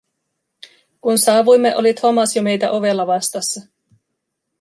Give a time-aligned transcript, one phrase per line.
[1.01, 3.61] Kun saavuimme, oli Thomas jo meitä ovella vastassa.